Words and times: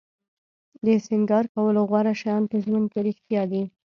د 0.85 0.87
سینګار 1.05 1.45
کولو 1.53 1.81
غوره 1.89 2.13
شیان 2.21 2.43
په 2.51 2.55
ژوند 2.63 2.85
کې 2.91 2.99
رښتیا 3.07 3.41
دي. 3.51 3.63